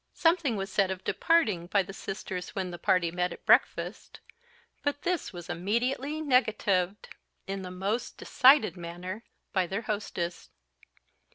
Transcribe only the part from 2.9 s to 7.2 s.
met at breakfast; but this was immediately negatived